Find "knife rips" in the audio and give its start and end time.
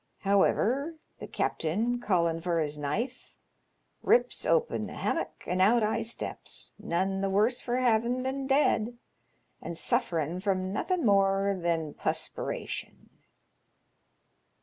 2.79-4.47